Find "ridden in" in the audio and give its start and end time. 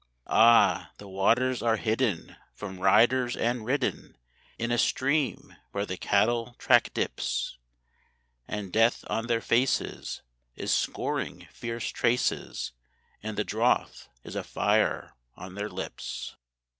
3.63-4.71